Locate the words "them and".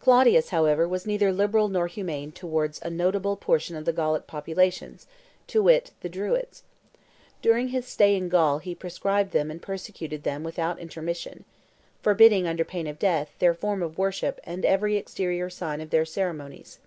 9.32-9.60